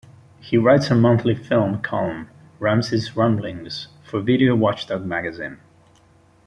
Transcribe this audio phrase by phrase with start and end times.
[0.39, 5.59] He writes a monthly film column, "Ramsey's Ramblings", for "Video Watchdog" magazine.